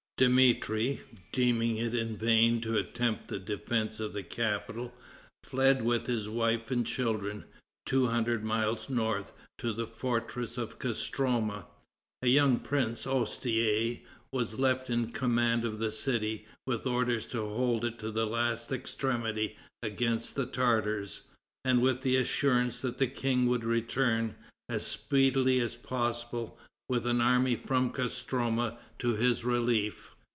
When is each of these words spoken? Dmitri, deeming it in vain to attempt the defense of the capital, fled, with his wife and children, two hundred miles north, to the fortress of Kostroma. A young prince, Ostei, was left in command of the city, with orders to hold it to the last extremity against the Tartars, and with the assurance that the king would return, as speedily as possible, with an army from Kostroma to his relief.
Dmitri, 0.17 1.01
deeming 1.31 1.77
it 1.77 1.95
in 1.95 2.15
vain 2.15 2.61
to 2.61 2.77
attempt 2.77 3.27
the 3.27 3.39
defense 3.39 3.99
of 3.99 4.13
the 4.13 4.21
capital, 4.21 4.93
fled, 5.43 5.81
with 5.83 6.05
his 6.05 6.29
wife 6.29 6.69
and 6.69 6.85
children, 6.85 7.45
two 7.87 8.05
hundred 8.05 8.43
miles 8.45 8.87
north, 8.87 9.31
to 9.57 9.73
the 9.73 9.87
fortress 9.87 10.59
of 10.59 10.77
Kostroma. 10.77 11.65
A 12.21 12.27
young 12.27 12.59
prince, 12.59 13.07
Ostei, 13.07 14.03
was 14.31 14.59
left 14.59 14.91
in 14.91 15.11
command 15.11 15.65
of 15.65 15.79
the 15.79 15.89
city, 15.91 16.45
with 16.67 16.85
orders 16.85 17.25
to 17.25 17.39
hold 17.41 17.83
it 17.83 17.97
to 17.97 18.11
the 18.11 18.27
last 18.27 18.71
extremity 18.71 19.57
against 19.81 20.35
the 20.35 20.45
Tartars, 20.45 21.23
and 21.65 21.81
with 21.81 22.01
the 22.03 22.15
assurance 22.17 22.79
that 22.81 22.99
the 22.99 23.07
king 23.07 23.47
would 23.47 23.63
return, 23.63 24.35
as 24.69 24.85
speedily 24.85 25.59
as 25.61 25.75
possible, 25.75 26.59
with 26.87 27.07
an 27.07 27.21
army 27.21 27.55
from 27.55 27.89
Kostroma 27.89 28.77
to 28.99 29.15
his 29.15 29.43
relief. 29.45 30.09